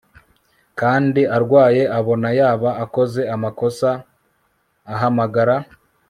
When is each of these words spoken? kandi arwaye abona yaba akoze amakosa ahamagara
kandi 0.79 1.21
arwaye 1.37 1.81
abona 1.99 2.29
yaba 2.39 2.69
akoze 2.83 3.21
amakosa 3.35 3.89
ahamagara 4.93 5.55